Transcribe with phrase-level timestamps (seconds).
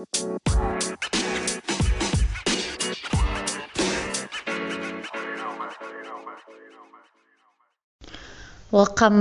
[0.00, 0.16] Welcome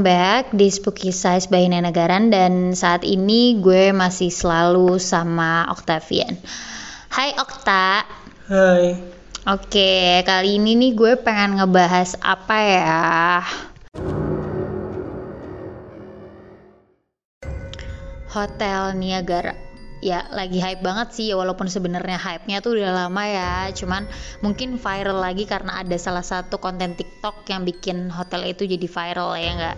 [0.07, 6.39] back di Spooky Size by Nena Garan dan saat ini gue masih selalu sama Octavian.
[7.11, 8.07] Hai Okta.
[8.47, 8.96] Hai.
[9.51, 13.43] Oke, kali ini nih gue pengen ngebahas apa ya?
[18.31, 19.69] Hotel Niagara.
[20.00, 23.67] Ya, lagi hype banget sih, walaupun sebenarnya hype-nya tuh udah lama ya.
[23.76, 24.07] Cuman
[24.40, 29.35] mungkin viral lagi karena ada salah satu konten TikTok yang bikin hotel itu jadi viral
[29.35, 29.77] ya enggak?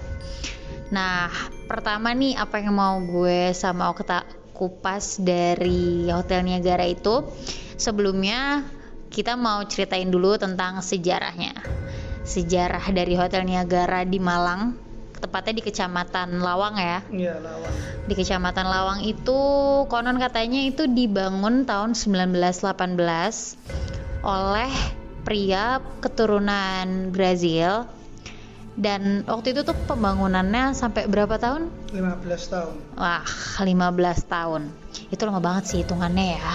[0.91, 1.31] Nah,
[1.65, 7.26] pertama nih apa yang mau gue sama Okta kupas dari Hotel Niagara itu
[7.81, 8.62] sebelumnya
[9.09, 11.57] kita mau ceritain dulu tentang sejarahnya.
[12.21, 14.77] Sejarah dari Hotel Niagara di Malang,
[15.21, 16.99] tepatnya di Kecamatan Lawang ya.
[17.13, 17.71] Iya, lawan.
[18.09, 19.39] Di Kecamatan Lawang itu
[19.85, 22.98] konon katanya itu dibangun tahun 1918
[24.26, 24.71] oleh
[25.21, 27.85] pria keturunan Brazil
[28.79, 31.67] dan waktu itu tuh pembangunannya sampai berapa tahun?
[31.91, 32.73] 15 tahun.
[32.95, 33.21] Wah,
[33.60, 33.67] 15
[34.32, 34.71] tahun.
[35.12, 36.54] Itu lama banget sih hitungannya ya.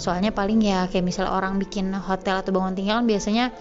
[0.00, 3.52] Soalnya paling ya kayak misal orang bikin hotel atau bangun tinggal kan biasanya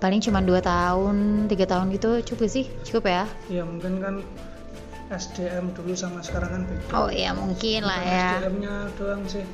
[0.00, 2.66] paling cuma 2 tahun, tiga tahun gitu cukup sih?
[2.82, 3.24] Cukup ya?
[3.52, 4.14] Ya mungkin kan
[5.12, 6.90] SDM dulu sama sekarang kan beda.
[6.96, 8.28] Oh iya mungkin lah ya.
[8.40, 9.44] SDM-nya doang sih.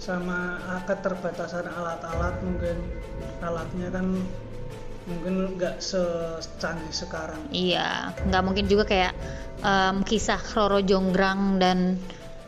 [0.00, 2.76] Sama ah, keterbatasan alat-alat mungkin
[3.44, 4.06] alatnya kan
[5.04, 7.40] mungkin nggak secanggih sekarang.
[7.52, 9.12] Iya, nggak mungkin juga kayak
[9.60, 12.00] em, kisah Roro Jonggrang dan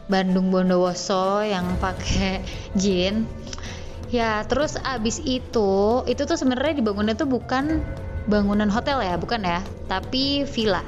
[0.09, 2.41] Bandung Bondowoso yang pakai
[2.81, 3.29] jin.
[4.07, 7.83] Ya, terus abis itu, itu tuh sebenarnya dibangunnya tuh bukan
[8.31, 9.59] bangunan hotel ya, bukan ya,
[9.91, 10.87] tapi villa.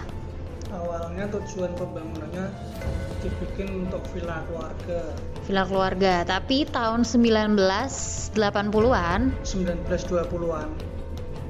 [0.71, 2.47] Awalnya tujuan pembangunannya
[3.19, 5.11] dibikin untuk villa keluarga
[5.49, 10.69] Villa keluarga, tapi tahun 1980-an, 1920-an.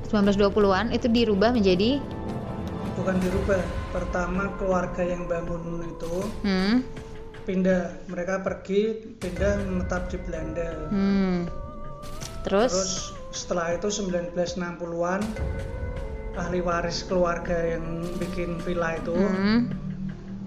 [0.09, 2.01] 1920-an itu dirubah menjadi
[2.99, 3.63] Bukan dirubah.
[3.95, 6.83] Pertama keluarga yang bangun itu hmm,
[7.49, 11.39] pindah mereka pergi pindah menetap di Belanda hmm.
[12.45, 12.93] Terus, terus
[13.33, 15.21] setelah itu 1960-an
[16.37, 19.73] ahli waris keluarga yang bikin villa itu hmm,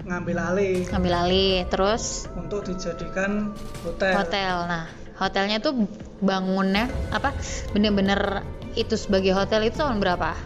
[0.05, 3.51] ngambil alih ngambil alih, terus untuk dijadikan
[3.83, 4.55] hotel, hotel.
[4.69, 4.85] Nah,
[5.17, 5.89] hotelnya tuh
[6.21, 7.33] bangunnya apa?
[7.75, 8.45] Bener-bener
[8.77, 10.37] itu sebagai hotel itu tahun berapa?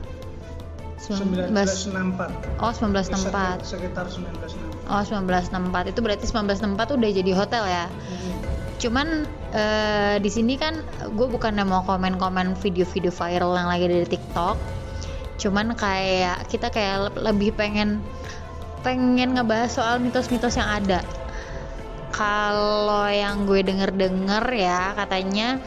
[0.98, 3.68] 19 1964 Oh, 1964.
[3.68, 5.92] sekitar 1964 Oh, 1964.
[5.92, 7.86] Itu berarti 1964 udah jadi hotel ya.
[7.88, 8.36] Hmm.
[8.76, 9.08] Cuman
[9.52, 10.80] eh, di sini kan
[11.10, 14.56] gue bukannya mau komen-komen video-video viral yang lagi ada di TikTok.
[15.36, 18.00] Cuman kayak kita kayak le- lebih pengen
[18.80, 21.04] pengen ngebahas soal mitos-mitos yang ada.
[22.12, 25.60] Kalau yang gue denger-denger ya katanya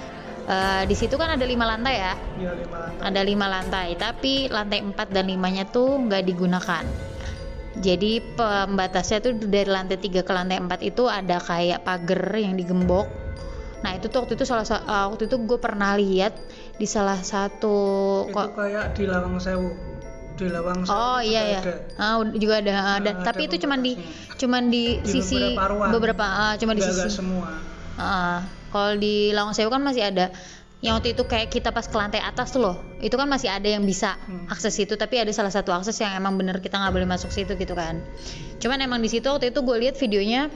[0.48, 2.14] eh, di situ kan ada lima lantai ya.
[2.34, 6.84] ya lima lantai Ada lima lantai, tapi lantai 4 dan limanya tuh nggak digunakan.
[7.78, 13.06] Jadi pembatasnya tuh dari lantai 3 ke lantai 4 itu ada kayak pagar yang digembok.
[13.78, 16.34] Nah itu tuh waktu itu salah sa- uh, waktu itu gue pernah lihat
[16.75, 17.78] di salah satu
[18.26, 19.70] itu kok kayak di Lawang Sewu
[20.34, 21.75] di Lawang Sewu Oh iya ya, ada.
[21.94, 23.10] ah, juga ada, ada.
[23.14, 23.94] ada tapi itu cuman di
[24.34, 25.91] cuman di, Di sisi beberapa ruang.
[25.94, 27.06] beberapa ah, cuma di sisi.
[27.06, 27.54] semua
[27.98, 30.31] Ah, kalau di Lawang Sewu kan masih ada.
[30.78, 33.66] Yang waktu itu kayak kita pas ke lantai atas tuh loh itu kan masih ada
[33.66, 34.47] yang bisa Hmm.
[34.47, 37.58] akses itu tapi ada salah satu akses yang emang bener kita nggak boleh masuk situ
[37.58, 37.98] gitu kan.
[38.62, 40.47] Cuman emang di situ waktu itu gue lihat videonya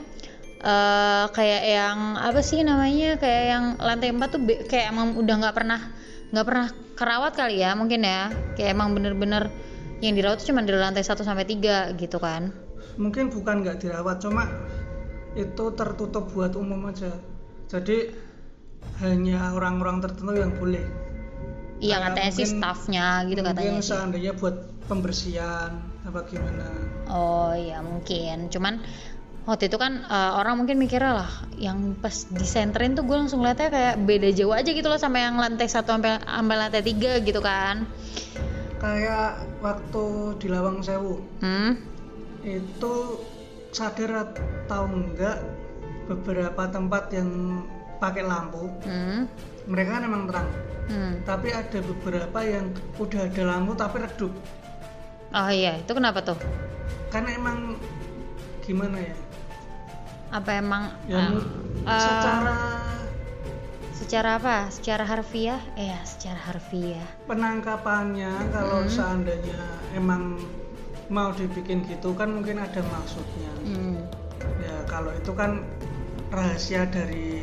[0.63, 5.35] eh kayak yang apa sih namanya kayak yang lantai 4 tuh be- kayak emang udah
[5.43, 5.91] nggak pernah
[6.31, 8.31] nggak pernah kerawat kali ya mungkin ya.
[8.55, 9.51] Kayak emang bener-bener
[9.99, 12.55] yang dirawat tuh cuma dari lantai 1 sampai 3 gitu kan.
[12.95, 14.47] Mungkin bukan nggak dirawat cuma
[15.35, 17.11] itu tertutup buat umum aja
[17.73, 18.13] jadi
[19.01, 20.85] hanya orang-orang tertentu yang boleh.
[21.81, 23.89] Iya Kayak katanya sih mungkin- staffnya gitu mungkin katanya sih.
[23.89, 25.71] seandainya buat pembersihan
[26.03, 26.67] apa gimana.
[27.09, 28.79] Oh iya mungkin, cuman
[29.43, 33.67] waktu itu kan eh, orang mungkin mikirnya lah, yang pas disenterin tuh gue langsung liatnya
[33.67, 37.41] kayak beda jauh aja gitu loh sama yang lantai satu sampai sampai lantai tiga gitu
[37.41, 37.89] kan.
[38.77, 40.05] kayak waktu
[40.37, 41.23] di Lawang Sewu.
[41.39, 41.79] Hmm,
[42.43, 42.93] itu
[43.71, 45.39] sadar atau enggak
[46.05, 47.29] beberapa tempat yang
[47.97, 49.23] pakai lampu hmm,
[49.65, 50.49] mereka kan emang terang
[50.87, 51.13] hmm.
[51.23, 52.65] tapi ada beberapa yang
[52.97, 54.33] udah ada lampu tapi redup
[55.33, 56.37] Oh iya, itu kenapa tuh?
[57.09, 57.73] kan emang
[58.61, 59.17] gimana ya
[60.29, 61.49] Apa emang ya eh, mu-
[61.83, 62.57] eh, secara
[63.93, 64.55] secara apa?
[64.69, 65.57] Secara harfiah?
[65.73, 67.05] Eh, secara harfiah.
[67.25, 68.91] penangkapannya kalau Hmm.
[68.91, 69.61] seandainya
[69.91, 70.37] emang
[71.07, 74.05] mau dibikin gitu kan mungkin ada maksudnya Hmm.
[74.59, 75.65] ya kalau itu kan
[76.33, 77.39] rahasia dari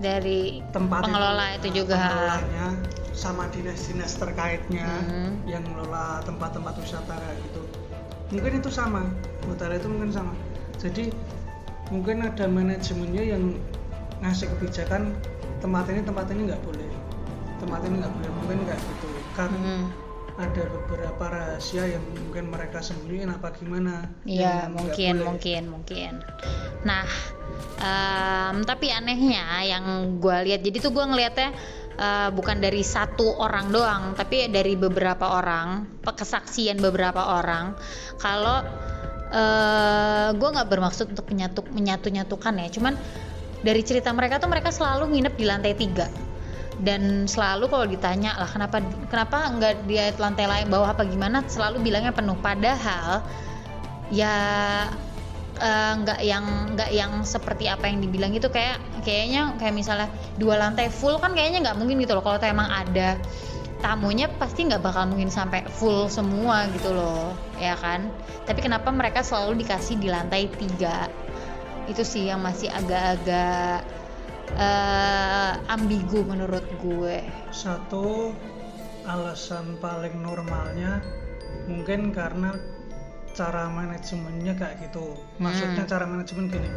[0.00, 1.98] dari tempat pengelola itu, juga.
[1.98, 2.66] pengelolanya
[3.12, 5.44] sama dinas-dinas terkaitnya Mhm.
[5.44, 7.62] yang mengelola tempat-tempat wisata kayak gitu.
[8.32, 9.10] Mungkin itu sama
[9.44, 10.32] hotel itu mungkin sama.
[10.80, 11.12] Jadi
[11.90, 13.58] mungkin ada manajemennya yang
[14.22, 15.12] ngasih kebijakan
[15.60, 16.88] tempat ini tempat ini nggak boleh.
[17.60, 19.06] Tempat ini nggak boleh mungkin nggak gitu.
[19.36, 19.84] Kan Hmm.
[20.40, 25.26] Ada beberapa rahasia yang mungkin mereka sembunyiin apa gimana Iya mungkin boleh.
[25.28, 26.12] mungkin mungkin.
[26.88, 27.04] Nah
[27.76, 31.50] em, tapi anehnya yang gue lihat jadi tuh gue ngelihatnya
[32.00, 37.76] eh, bukan dari satu orang doang tapi dari beberapa orang kesaksian beberapa orang
[38.16, 38.64] kalau
[40.34, 42.98] gue nggak bermaksud untuk menyatu menyatu nyatukan ya cuman
[43.62, 46.10] dari cerita mereka tuh mereka selalu nginep di lantai tiga
[46.80, 48.80] dan selalu kalau ditanya lah kenapa
[49.12, 52.36] kenapa nggak di lantai lain bawah apa gimana selalu bilangnya penuh.
[52.40, 53.20] Padahal
[54.08, 54.36] ya
[55.60, 56.44] eh, nggak yang
[56.74, 60.08] nggak yang seperti apa yang dibilang itu kayak kayaknya kayak misalnya
[60.40, 62.24] dua lantai full kan kayaknya nggak mungkin gitu loh.
[62.24, 63.20] Kalau emang ada
[63.80, 68.08] tamunya pasti nggak bakal mungkin sampai full semua gitu loh ya kan?
[68.48, 71.12] Tapi kenapa mereka selalu dikasih di lantai tiga?
[71.84, 73.99] Itu sih yang masih agak-agak
[74.58, 77.22] eh, ambigu menurut gue.
[77.54, 78.34] Satu
[79.06, 81.02] alasan paling normalnya
[81.66, 82.54] mungkin karena
[83.34, 85.14] cara manajemennya kayak gitu.
[85.38, 85.90] Maksudnya Hmm.
[85.90, 86.70] cara manajemen gini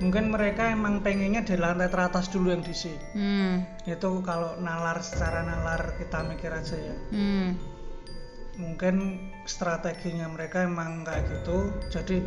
[0.00, 2.88] mungkin mereka emang pengennya di lantai teratas dulu yang diisi.
[3.12, 6.96] Hmm, itu kalau nalar secara nalar kita mikir aja ya.
[7.12, 7.60] Hmm,
[8.56, 12.24] mungkin strateginya mereka emang kayak gitu jadi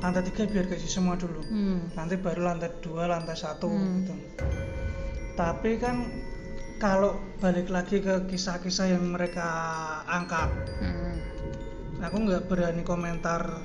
[0.00, 1.40] lantai tiga biar gaji semua dulu.
[1.48, 4.04] Hmm, nanti baru lantai dua lantai satu Hmm.
[4.04, 4.14] gitu.
[5.36, 6.08] Tapi kan
[6.76, 9.48] kalau balik lagi ke kisah-kisah yang mereka
[10.04, 10.52] angkat
[10.84, 12.04] hmm.
[12.04, 13.64] aku nggak berani komentar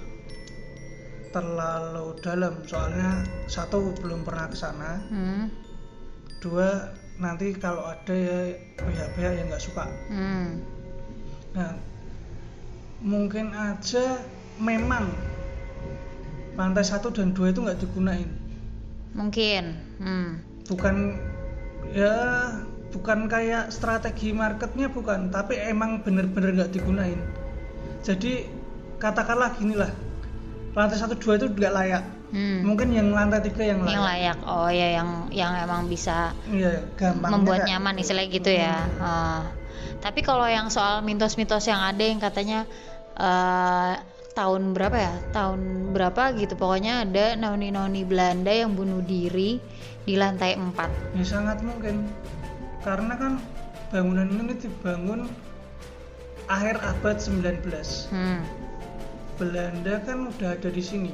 [1.35, 2.63] terlalu dalam.
[2.67, 5.03] Soalnya satu belum pernah ke sana.
[5.11, 5.51] Hmm,
[6.39, 9.85] dua nanti kalau ada ya pihak-pihak yang nggak suka.
[10.07, 10.63] Hmm,
[11.51, 11.75] Nah,
[13.03, 14.23] mungkin aja
[14.55, 15.11] memang
[16.53, 18.27] lantai satu dan dua itu nggak digunain.
[19.11, 20.29] mungkin hmm.
[20.67, 20.95] Bukan
[21.91, 22.15] ya
[22.91, 27.19] bukan kayak strategi marketnya bukan, tapi emang bener-bener nggak digunain.
[28.01, 28.47] Jadi
[28.95, 29.91] katakanlah gini lah,
[30.71, 32.03] lantai satu dua itu nggak layak.
[32.31, 32.63] Hmm.
[32.63, 33.91] Mungkin yang lantai tiga yang layak.
[33.91, 38.03] yang layak oh ya yang yang emang bisa Iya, gampangnya membuat kayak nyaman gitu.
[38.07, 39.41] istilah gitu ya Ah.
[39.99, 42.63] tapi kalau yang soal mitos-mitos yang ada yang katanya
[43.13, 43.93] eh,
[44.31, 49.59] tahun berapa ya tahun berapa gitu pokoknya ada noni-noni Belanda yang bunuh diri
[50.07, 52.09] di lantai 4 Ya sangat mungkin
[52.81, 53.37] karena kan
[53.93, 55.29] bangunan ini dibangun
[56.49, 57.61] akhir abad 19.
[58.11, 58.41] hmm.
[59.37, 61.11] Belanda kan udah ada di sini.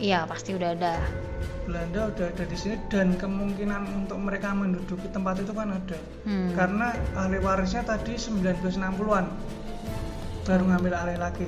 [0.00, 0.96] iya pasti udah ada
[1.62, 5.98] Belanda udah ada di sini dan kemungkinan untuk mereka menduduki tempat itu kan ada.
[6.26, 6.58] hmm.
[6.58, 9.26] Karena ahli warisnya tadi 1960-an
[10.42, 11.46] baru ngambil alih lagi.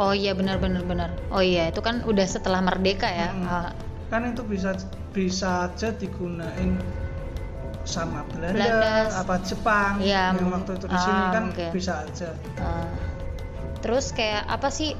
[0.00, 3.46] Oh iya benar benar benar oh iya itu kan udah setelah merdeka ya Mm-mm.
[3.46, 3.70] Ah,
[4.10, 4.74] Kan itu bisa
[5.14, 6.74] bisa aja digunain
[7.86, 8.92] sama Belanda, Belanda.
[9.22, 11.70] apa Jepang Iya, yang waktu itu di sini ah, kan mungkin.
[11.70, 12.28] bisa aja.
[12.58, 12.90] Uh,
[13.80, 14.98] terus kayak apa sih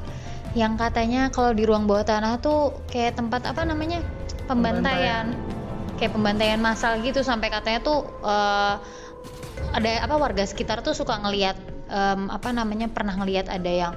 [0.55, 4.03] yang katanya kalau di ruang bawah tanah tuh kayak tempat apa namanya
[4.47, 5.35] pembantaian,
[5.99, 8.79] kayak pembantaian massal gitu sampai katanya tuh uh,
[9.71, 11.55] ada apa warga sekitar tuh suka ngelihat
[11.87, 13.95] em, apa namanya pernah ngelihat ada yang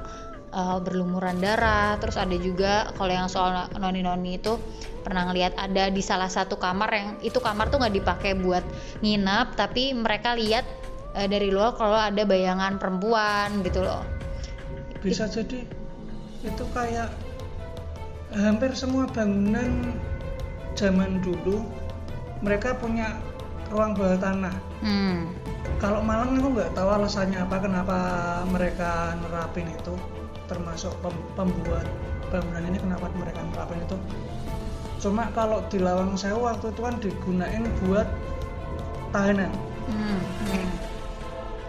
[0.54, 1.98] uh, berlumuran darah.
[1.98, 4.56] Terus ada juga kalau yang soal noni-noni itu
[5.04, 8.64] pernah ngelihat ada di salah satu kamar yang itu kamar tuh nggak dipakai buat
[9.04, 10.64] nginep tapi mereka lihat
[11.18, 14.06] uh, dari luar kalau ada bayangan perempuan gitu loh.
[15.04, 15.68] Bisa jadi
[16.44, 17.12] itu kayak
[18.32, 19.94] hampir semua bangunan
[20.74, 21.64] zaman dulu
[22.44, 23.20] mereka punya
[23.72, 24.56] ruang bawah tanah.
[24.84, 25.32] Hmm.
[25.80, 27.98] Kalau Malang aku nggak tahu alasannya apa kenapa
[28.52, 29.96] mereka nerapin itu
[30.54, 31.90] termasuk pem- pembuat
[32.30, 33.98] bangunan ini kenapa mereka nerapin itu.
[35.02, 38.08] Cuma kalau di Lawang Sewu waktu itu kan digunain buat
[39.12, 39.52] tahanan.
[39.84, 40.70] Hmm, hmm.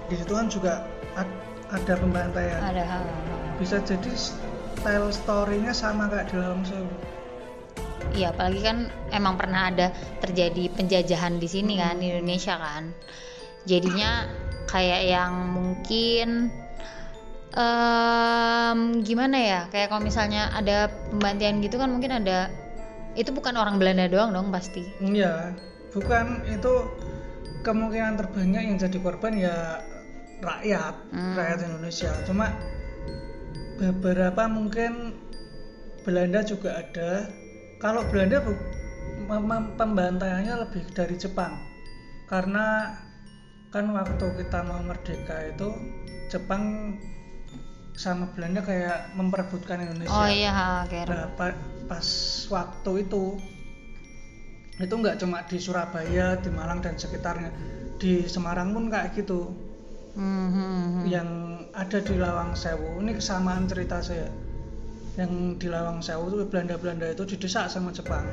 [0.06, 0.86] di situ kan juga
[1.16, 1.40] ad-
[1.72, 2.60] ada pembantaian.
[2.62, 3.02] Ada hal
[3.58, 6.92] bisa jadi style story-nya sama kayak di Lawang Sewu.
[8.14, 8.78] Iya, apalagi kan
[9.10, 9.90] emang pernah ada
[10.22, 12.94] terjadi penjajahan di sini kan di Indonesia kan.
[13.66, 14.28] Jadinya
[14.70, 16.52] kayak yang mungkin
[17.54, 19.60] em, gimana ya?
[19.70, 22.50] Kayak kalau misalnya ada pembantian gitu kan mungkin ada
[23.14, 24.82] itu bukan orang Belanda doang dong pasti.
[24.98, 25.54] Iya,
[25.94, 26.72] bukan itu
[27.62, 29.80] kemungkinan terbanyak yang jadi korban ya
[30.42, 31.34] rakyat, Hmm.
[31.38, 32.10] rakyat Indonesia.
[32.26, 32.50] Cuma
[33.78, 35.14] beberapa mungkin
[36.02, 37.30] Belanda juga ada.
[37.78, 38.42] Kalau Belanda
[39.78, 41.54] pembantaiannya lebih dari Jepang
[42.28, 42.96] karena
[43.70, 45.68] kan waktu kita mau merdeka itu
[46.30, 46.94] Jepang
[47.94, 52.06] sama Belanda kayak memperebutkan Indonesia oh iya kayak Nah, pa- pas
[52.50, 53.38] waktu itu
[54.74, 57.54] itu nggak cuma di Surabaya, di Malang dan sekitarnya,
[58.02, 59.54] di Semarang pun kayak gitu.
[60.18, 61.06] Hmm, hmm.
[61.06, 61.28] Yang
[61.74, 64.26] ada di Lawang Sewu, ini kesamaan cerita saya.
[65.14, 68.26] Yang di Lawang Sewu itu Belanda-Belanda itu didesak sama Jepang.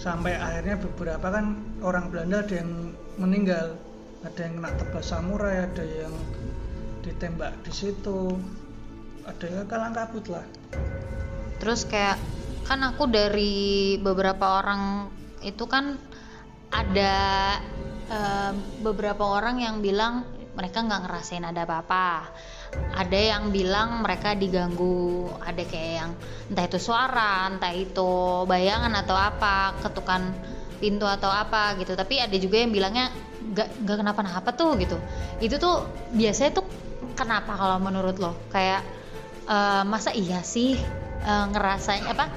[0.00, 3.76] Sampai akhirnya beberapa kan orang Belanda ada yang meninggal,
[4.24, 6.12] ada yang kena tebas samurai, ada yang
[7.06, 8.34] ditembak di situ,
[9.22, 10.46] ada yang kalang kabut lah.
[11.56, 12.20] terus kayak
[12.68, 15.08] kan aku dari beberapa orang
[15.40, 15.96] itu kan
[16.68, 17.14] ada
[18.10, 22.32] eh, beberapa orang yang bilang mereka nggak ngerasain ada apa-apa.
[22.96, 25.28] Ada yang bilang mereka diganggu.
[25.44, 26.10] Ada kayak yang
[26.48, 30.32] entah itu suara entah itu bayangan atau apa ketukan
[30.80, 31.92] pintu atau apa gitu.
[31.92, 33.12] Tapi ada juga yang bilangnya
[33.52, 34.96] nggak nggak kenapa-napa tuh gitu.
[35.44, 35.84] Itu tuh
[36.16, 36.66] biasanya tuh
[37.16, 38.84] kenapa kalau menurut lo kayak
[39.48, 40.76] eh, masa iya sih
[41.24, 42.28] eh, ngerasain apa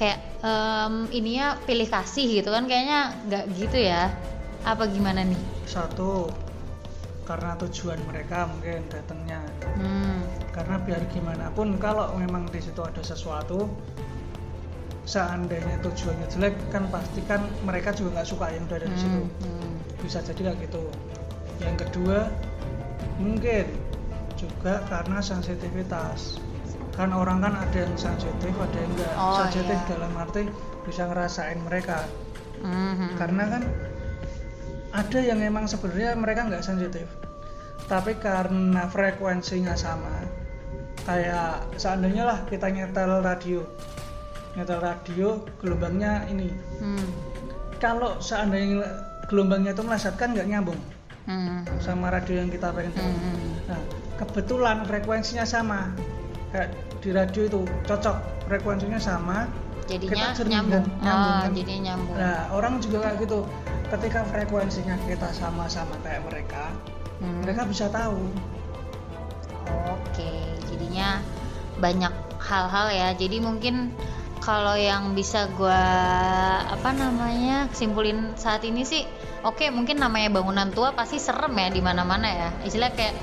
[0.00, 4.08] kayak em, ininya pilih kasih gitu kan kayaknya nggak gitu ya
[4.64, 6.32] apa gimana nih Satu,
[7.28, 9.38] karena tujuan mereka mungkin datangnya.
[9.78, 10.50] hmm.
[10.50, 13.70] Karena biar gimana pun kalau memang di situ ada sesuatu,
[15.06, 19.22] seandainya tujuannya jelek kan pasti kan mereka juga nggak suka yang udah ada di situ.
[19.22, 19.72] Hmm, hmm.
[20.02, 20.82] Bisa jadi kayak gitu.
[21.62, 22.18] Yang kedua,
[23.22, 23.64] mungkin
[24.40, 26.40] juga karena sensitivitas.
[26.96, 29.12] Kan orang kan ada yang sensitif, ada yang enggak.
[29.20, 29.88] Oh, sensitif iya.
[29.92, 30.42] dalam arti
[30.88, 32.08] bisa ngerasain mereka.
[32.60, 33.10] Hmm, hmm.
[33.16, 33.62] karena kan
[34.92, 37.08] ada yang emang sebenarnya mereka nggak sensitif
[37.88, 40.28] tapi karena frekuensinya sama
[41.08, 43.64] kayak seandainya lah kita nyetel radio
[44.54, 47.08] nyetel radio gelombangnya ini Hmm,
[47.80, 48.84] kalau seandainya
[49.28, 50.80] gelombangnya itu meleset kan nggak nyambung
[51.24, 53.48] hmm, sama radio yang kita pengen hmm.
[53.70, 53.80] Nah,
[54.20, 55.90] kebetulan frekuensinya sama.
[56.52, 59.48] Kayak di radio itu cocok frekuensinya sama.
[59.90, 61.50] jadinya kita nyambung, nyambung, oh kan.
[61.50, 63.42] jadinya nyambung Nah, orang juga kayak gitu.
[63.90, 66.70] Ketika frekuensinya kita sama-sama kayak mereka,
[67.18, 67.42] Hmm.
[67.42, 68.30] mereka bisa tahu.
[69.90, 70.30] Oke,
[70.70, 71.18] jadinya
[71.82, 73.08] banyak hal-hal ya.
[73.18, 73.90] Jadi mungkin
[74.40, 75.82] kalau yang bisa gua
[76.64, 79.04] apa namanya simpulin saat ini sih,
[79.44, 82.48] oke mungkin namanya bangunan tua pasti serem ya di mana-mana ya.
[82.64, 83.14] Istilah kayak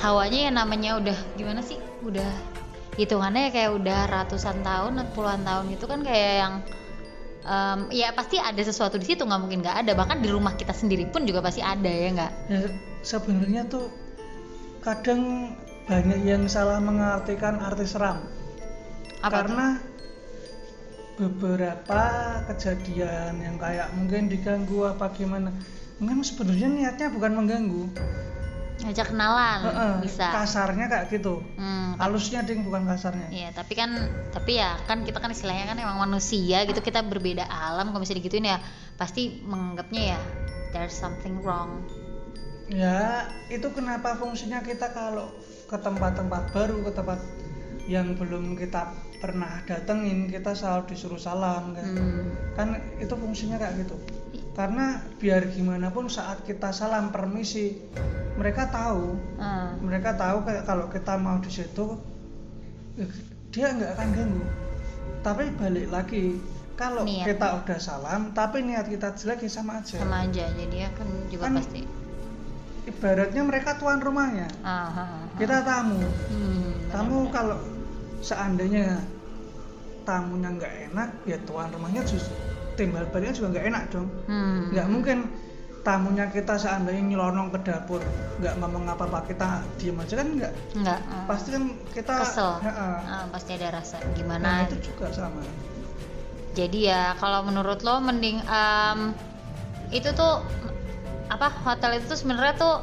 [0.00, 1.76] hawanya ya namanya udah gimana sih?
[2.00, 2.32] Udah
[2.96, 6.54] hitungannya ya kayak udah ratusan tahun, atau puluhan tahun itu kan kayak yang
[7.44, 10.74] em, ya pasti ada sesuatu di situ nggak mungkin nggak ada bahkan di rumah kita
[10.74, 12.60] sendiri pun juga pasti ada ya nggak Ya,
[13.00, 13.88] sebenarnya tuh
[14.84, 15.54] kadang
[15.88, 18.20] banyak yang salah mengartikan arti seram.
[19.20, 19.32] apa tuh?
[19.52, 19.66] karena
[21.20, 22.02] beberapa
[22.48, 25.52] kejadian yang kayak mungkin diganggu apa gimana
[26.00, 27.84] mungkin sebenarnya niatnya bukan mengganggu
[28.80, 30.32] ngajak kenalan Heeh, bisa.
[30.32, 31.44] kasarnya kayak gitu.
[31.54, 33.28] Hmm, halusnya ding bukan kasarnya.
[33.28, 33.92] Iya, tapi kan
[34.30, 38.20] tapi ya kan kita kan istilahnya kan emang manusia gitu kita berbeda alam kalau misalnya
[38.20, 38.58] digituin ya
[38.96, 40.18] pasti menganggapnya ya
[40.72, 41.84] there's something wrong.
[42.70, 45.26] ya itu kenapa fungsinya kita kalau
[45.66, 47.18] ke tempat-tempat baru ke tempat
[47.90, 52.30] yang belum kita pernah datengin kita selalu disuruh salam kan Hmm.
[52.54, 53.98] kan itu fungsinya kayak gitu
[54.50, 57.78] karena biar gimana pun saat kita salam permisi
[58.34, 61.96] mereka tahu Ah, mereka tahu kayak kalau kita mau di situ
[62.96, 63.08] eh,
[63.48, 64.44] dia nggak akan ganggu
[65.20, 66.40] tapi balik lagi
[66.74, 67.28] kalau Niat.
[67.28, 71.08] kita udah salam tapi niat kita jelek ya sama aja sama aja jadi ya kan
[71.28, 71.80] juga Kan- pasti.
[72.82, 75.08] ibaratnya mereka tuan rumahnya Ah, ah, ah.
[75.36, 77.32] kita tamu Hmm, tamu benar-benar.
[77.32, 77.58] kalau
[78.20, 78.98] seandainya
[80.02, 82.34] tamunya nggak enak ya tuan rumahnya justru
[82.80, 84.72] timbal baliknya juga nggak enak dong Hmm.
[84.72, 85.18] nggak mungkin
[85.80, 88.00] tamunya kita seandainya nyelonong ke dapur
[88.36, 91.00] nggak ngomong apa apa kita diem aja kan nggak Enggak.
[91.02, 91.24] ah.
[91.24, 92.52] pasti kan kita kesel.
[92.60, 94.48] Ah, pasti ada rasa nah gimana.
[94.64, 95.40] itu juga sama
[96.50, 99.14] Jadi ya kalau menurut lo mending em,
[99.88, 100.42] itu tuh
[101.30, 102.74] apa hotel itu sebenarnya tuh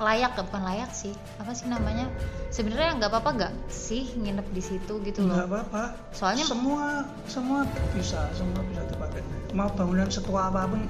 [0.00, 1.12] layak bukan layak sih.
[1.36, 2.08] Apa sih namanya?
[2.48, 5.82] Sebenarnya nggak apa-apa nggak sih nginep di situ gitu nggak loh apa-apa.
[6.16, 9.20] Soalnya- semua semua bisa semua bisa dipakai.
[9.52, 10.88] Mau bangunan setua apa pun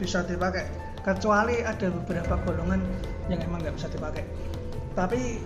[0.00, 0.64] bisa dipakai.
[1.04, 2.80] Kecuali ada beberapa golongan
[3.28, 4.24] yang emang nggak bisa dipakai.
[4.96, 5.44] Tapi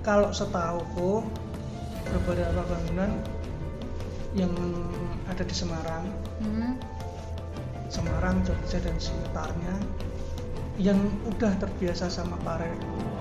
[0.00, 1.26] kalau setahuku
[2.14, 3.10] beberapa bangunan
[4.32, 4.54] yang
[5.26, 6.06] ada di Semarang
[6.38, 6.78] Hmm,
[7.90, 9.74] Semarang Jogja dan sekitarnya
[10.80, 10.96] yang
[11.28, 12.64] udah terbiasa sama para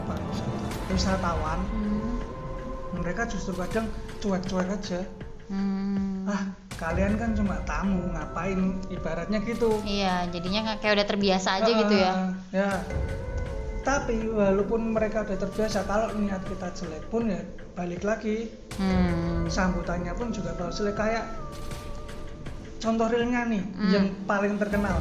[0.08, 2.12] pariwisata wisatawan hmm,
[3.04, 3.86] mereka justru kadang
[4.18, 5.02] cuek-cuek aja.
[5.50, 6.30] Hmm.
[6.30, 8.78] ah kalian kan cuma tamu ngapain?
[8.88, 9.82] Ibaratnya gitu.
[9.84, 12.12] Iya jadinya kayak udah terbiasa aja gitu ya.
[12.14, 12.72] Ah, ya.
[13.84, 17.42] Tapi walaupun mereka udah terbiasa kalau niat kita jelek pun ya
[17.76, 18.48] balik lagi.
[18.80, 19.44] Hmm.
[19.52, 21.26] sambutannya pun juga bakal jelek kayak
[22.80, 23.92] contoh realnya nih Hmm.
[23.92, 24.96] yang paling terkenal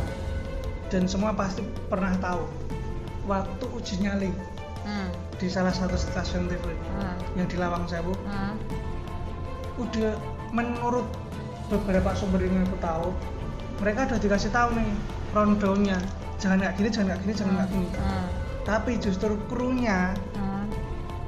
[0.88, 2.44] dan semua pasti pernah tahu
[3.24, 4.32] waktu uji nyali
[4.78, 5.12] Hmm.
[5.36, 6.64] di salah satu stasiun TV
[6.96, 7.16] Hmm.
[7.36, 8.56] yang di Lawang Sewu Hmm.
[9.76, 10.16] udah
[10.48, 11.04] menurut
[11.68, 13.06] beberapa sumber yang aku tahu
[13.78, 14.90] mereka udah dikasih tahu nih
[15.30, 15.98] rundownnya
[16.40, 18.26] jangan kayak gini jangan kayak gini jangan kayak gini Hmm.
[18.64, 20.66] tapi justru krunya Hmm.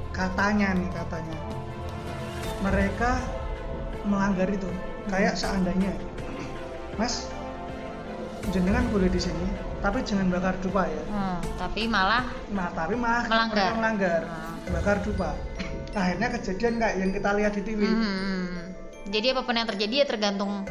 [0.09, 1.37] katanya nih katanya
[2.59, 3.21] mereka
[4.03, 4.69] melanggar itu
[5.05, 5.93] kayak seandainya
[6.97, 7.29] mas
[8.49, 9.45] jenengan boleh di sini
[9.77, 11.37] tapi jangan bakar dupa ya Hmm.
[11.55, 13.71] tapi malah nah tapi malah Melanggar.
[13.75, 14.73] melanggar Hmm.
[14.73, 15.37] bakar dupa
[15.91, 18.73] akhirnya kejadian kayak yang kita lihat di TV Hmm.
[19.05, 20.65] jadi apa pun yang terjadi ya tergantung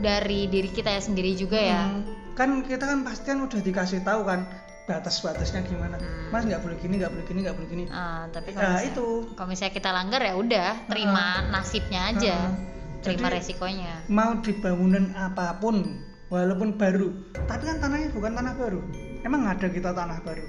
[0.00, 2.02] dari diri kita ya sendiri juga ya Hmm.
[2.32, 4.48] kan kita kan pastian udah dikasih tahu kan
[4.84, 6.28] batas-batasnya gimana Hmm.
[6.30, 8.90] mas nggak boleh gini nggak boleh gini nggak boleh gini Ah, tapi kalau nah misalnya,
[8.90, 12.56] itu kalau misalnya kita langgar ya udah terima nasibnya aja Hmm.
[13.00, 17.12] terima Jadi- resikonya mau di bangunan apa pun walaupun baru
[17.44, 18.80] tapi kan tanahnya bukan tanah baru.
[19.24, 20.44] Emang ada kita tanah baru?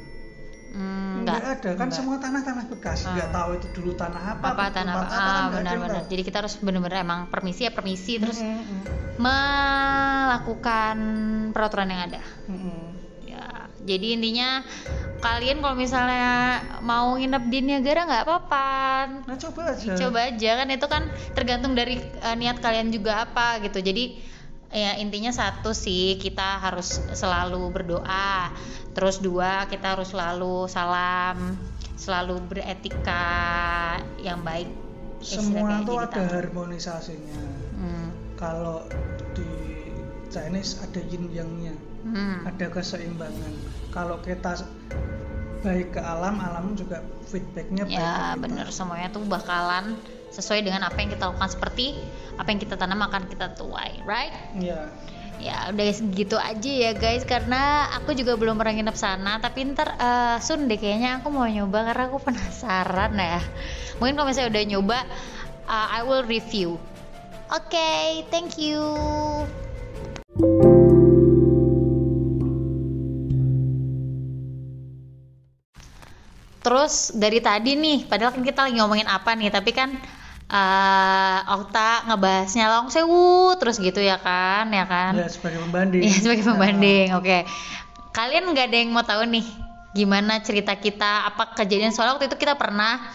[0.76, 1.96] Hmm, nggak enggak ada kan enggak.
[1.96, 3.08] semua tanah-tanah bekas.
[3.08, 3.16] Ah.
[3.16, 5.16] nggak tahu itu dulu tanah apa apa tanah tempat apa?
[5.16, 6.04] kan ah yang benar-benar.
[6.12, 8.82] jadi kita harus benar-benar emang permisi ya permisi terus Mm, mm,
[9.24, 10.98] melakukan
[11.56, 12.22] peraturan yang ada.
[12.52, 12.84] Mm, mm.
[13.24, 13.46] ya
[13.88, 14.50] jadi intinya
[15.24, 18.68] kalian kalau misalnya mau nginep di Niagara nggak apa-apa.
[19.32, 19.96] Nah coba aja.
[19.96, 23.80] Coba aja kan itu kan tergantung dari eh, niat kalian juga apa gitu.
[23.80, 24.20] Jadi
[24.74, 28.54] ya intinya satu sih kita harus selalu berdoa.
[28.96, 31.60] Terus dua kita harus selalu salam
[31.96, 33.26] selalu beretika
[34.20, 34.70] yang baik.
[35.24, 37.42] Semua jadi ada harmonisasinya.
[37.76, 38.08] Hmm.
[38.36, 38.84] kalau
[39.32, 39.48] di
[40.28, 41.76] Chinese ada yin yang-nya.
[42.06, 42.46] Hmm.
[42.46, 43.54] ada keseimbangan.
[43.90, 44.62] Kalau kita
[45.66, 48.70] baik ke alam alam juga feedbacknya baik ke ya bener.
[48.70, 49.98] Semuanya tuh bakalan
[50.30, 51.98] sesuai dengan apa yang kita lakukan seperti
[52.38, 54.34] apa yang kita tanam akan kita tuai right?
[54.54, 54.92] Iya.
[55.36, 57.26] ya udah segitu aja ya guys.
[57.26, 61.50] Karena aku juga belum pernah nginep sana tapi ntar eh, soon deh kayaknya aku mau
[61.50, 63.42] nyoba karena aku penasaran ya.
[63.98, 64.98] Mungkin kalau misalnya udah nyoba
[65.68, 66.78] uh, I will review.
[67.50, 68.86] Oke thank you
[76.66, 79.94] Terus dari tadi nih, padahal kan kita lagi ngomongin apa nih, tapi kan
[80.46, 85.14] eh Okta ngebahasnya Long Sewu terus gitu ya kan, ya kan?
[85.14, 86.02] Ya sebagai pembanding.
[86.02, 87.46] Iya sebagai pembanding, oke.
[88.18, 89.46] Kalian nggak ada yang mau tahu nih
[89.94, 93.14] gimana cerita kita, apa kejadian soalnya waktu itu kita pernah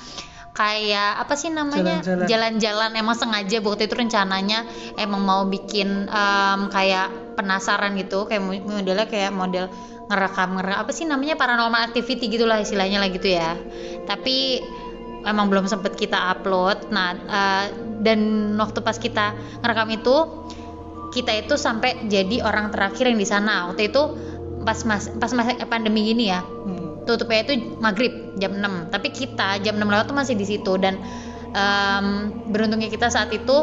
[0.61, 2.05] kayak apa sih namanya?
[2.29, 2.91] Jalan-jalan.
[2.93, 4.69] emang sengaja waktu itu rencananya
[5.01, 7.09] emang mau bikin em, kayak
[7.41, 8.29] penasaran gitu.
[8.29, 9.73] Kayak mo- modelnya kayak model
[10.13, 11.41] ngerekam ngerekam apa sih namanya?
[11.41, 13.57] Paranormal activity gitulah istilahnya lah gitu ya.
[14.05, 14.61] Tapi
[15.25, 16.93] emang belum sempet kita upload.
[16.93, 17.65] Nah eh,
[18.05, 18.21] dan
[18.61, 19.33] waktu pas kita
[19.65, 20.17] ngerekam itu
[21.11, 23.73] kita itu sampai jadi orang terakhir yang di sana.
[23.73, 24.03] Waktu itu
[24.61, 26.45] pas mas pas masa pandemi gini ya.
[26.45, 26.80] Hmm.
[27.11, 31.03] Tutupnya itu maghrib jam 6 tapi kita jam 6 lewat tuh masih di situ dan
[31.51, 32.07] em,
[32.47, 33.57] beruntungnya kita saat itu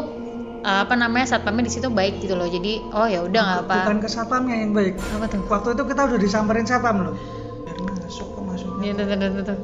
[0.60, 3.76] eh, apa namanya satpamnya di situ baik gitu loh jadi oh ya udah nggak apa
[3.88, 4.94] Bukan ke satpamnya yang baik.
[5.16, 7.14] apa tuh Waktu itu kita udah disamperin satpam loh.
[7.64, 8.78] Biar masuk kok masuknya.
[8.78, 9.58] Nih, tuh, tuh, tuh,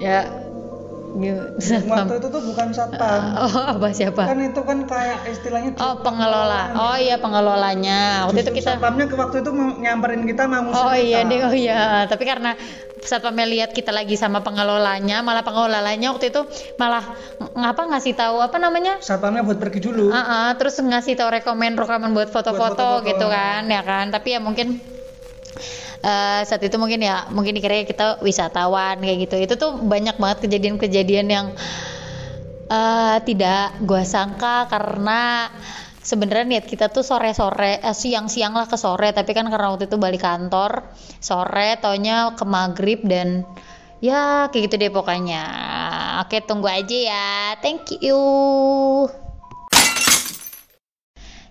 [0.00, 0.39] ya
[1.56, 3.20] satpam Waktu itu tuh bukan satpam.
[3.44, 8.50] oh apa siapa Kan itu kan kayak istilahnya oh pengelola oh iya pengelolanya waktu itu
[8.50, 11.30] Justru kita satpamnya ke waktu itu nyamperin kita mau Oh iya kita.
[11.30, 11.80] deh, oh iya.
[12.04, 12.54] Tapi karena
[13.00, 16.44] satpamnya lihat kita lagi sama pengelolanya, malah pengelolanya waktu itu
[16.76, 17.00] malah
[17.38, 19.00] ng- ngapa ngasih tahu apa namanya?
[19.00, 20.08] Satpamnya buat pergi dulu.
[20.10, 23.00] Ah, ah, terus ngasih tahu rekomen rekomen buat foto-foto.
[23.02, 24.08] gitu kan, ya kan.
[24.08, 24.78] Tapi ya mungkin
[26.00, 29.36] eh, saat itu mungkin ya mungkin dikira kita wisatawan kayak gitu.
[29.40, 31.46] Itu tuh banyak banget kejadian-kejadian yang
[32.68, 35.52] eh, tidak gua sangka karena
[36.00, 39.12] sebenarnya niat kita tuh sore-sore eh, siang-siang lah ke sore.
[39.12, 40.88] Tapi kan karena waktu itu balik kantor
[41.20, 43.44] sore taunya ke maghrib dan
[44.00, 45.44] ya kayak gitu deh pokoknya.
[46.24, 47.28] Oke tunggu aja ya.
[47.60, 48.20] Thank you.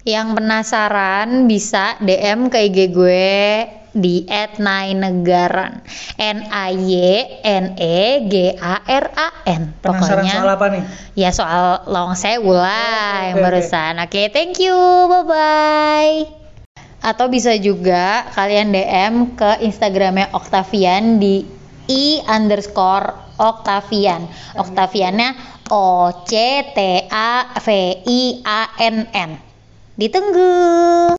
[0.08, 4.26] Yang penasaran bisa DM ke IG gue di
[4.60, 5.84] @nainagaran
[6.18, 6.94] N A Y
[7.44, 10.84] N E G A R A N Penasaran pokoknya soal apa nih?
[11.20, 14.76] ya soal Lawang Sewu lah Oh, yang barusan oke thank you
[15.12, 16.16] bye bye
[17.00, 21.48] atau bisa juga kalian DM ke Instagramnya Octavian di
[21.90, 24.30] I underscore Octavian.
[24.54, 25.30] Octaviannya
[25.74, 26.34] O C
[26.76, 27.68] T A V
[28.06, 29.32] I A N N.
[29.98, 31.19] Ditunggu.